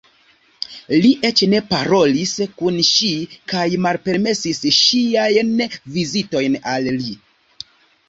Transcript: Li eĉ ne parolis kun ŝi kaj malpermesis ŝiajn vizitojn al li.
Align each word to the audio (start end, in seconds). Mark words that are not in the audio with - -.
Li 1.03 1.11
eĉ 1.29 1.43
ne 1.51 1.59
parolis 1.73 2.33
kun 2.63 2.81
ŝi 2.89 3.11
kaj 3.55 3.67
malpermesis 3.87 4.65
ŝiajn 4.81 5.57
vizitojn 5.99 6.63
al 6.77 6.95
li. 7.01 7.19